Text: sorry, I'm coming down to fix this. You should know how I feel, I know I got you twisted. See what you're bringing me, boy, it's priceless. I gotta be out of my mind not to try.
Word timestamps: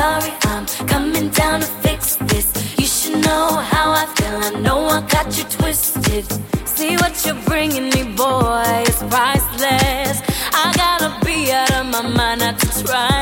sorry, 0.00 0.32
I'm 0.52 0.64
coming 0.88 1.28
down 1.40 1.60
to 1.60 1.70
fix 1.84 2.16
this. 2.30 2.46
You 2.80 2.86
should 2.86 3.18
know 3.28 3.46
how 3.72 3.86
I 4.02 4.04
feel, 4.16 4.38
I 4.48 4.52
know 4.66 4.80
I 4.96 5.00
got 5.14 5.26
you 5.36 5.44
twisted. 5.58 6.24
See 6.76 6.94
what 7.02 7.14
you're 7.24 7.42
bringing 7.50 7.88
me, 7.94 8.02
boy, 8.22 8.84
it's 8.88 9.02
priceless. 9.12 10.16
I 10.62 10.64
gotta 10.82 11.10
be 11.26 11.38
out 11.52 11.72
of 11.78 11.86
my 11.94 12.02
mind 12.18 12.40
not 12.40 12.58
to 12.60 12.68
try. 12.82 13.19